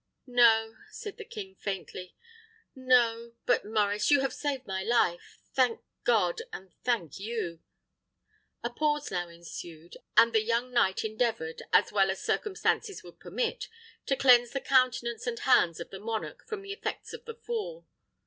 [0.25, 2.15] "No," said the king, faintly;
[2.73, 3.33] "no.
[3.45, 5.37] But, Maurice, you have saved my life.
[5.53, 7.59] Thank God, and thank you!"
[8.63, 13.67] A pause now ensued, and the young knight endeavoured, as well as circumstances would permit,
[14.07, 17.85] to cleanse the countenance and hands of the monarch from the effects of the fall.